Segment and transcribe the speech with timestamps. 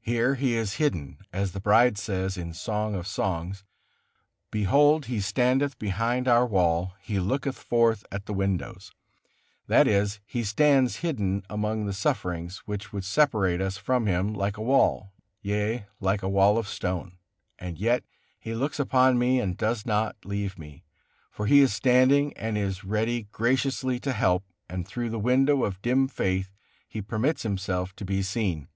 [0.00, 3.62] Here He is hidden, as the bride says in the Song of Songs:
[4.50, 8.90] "Behold he standeth behind our wall, he looketh forth at the windows";
[9.68, 14.56] that is, He stands hidden among the sufferings, which would separate us from Him like
[14.56, 15.12] a wall,
[15.42, 17.18] yea, like a wall of stone,
[17.56, 18.02] and yet
[18.40, 20.82] He looks upon me and does not leave me,
[21.30, 25.80] for He is standing and is ready graciously to help, and through the window of
[25.82, 26.50] dim faith
[26.88, 28.66] He permits Himself to be seen.